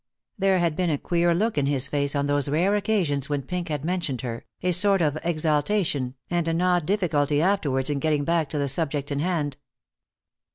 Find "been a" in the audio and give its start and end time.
0.75-0.97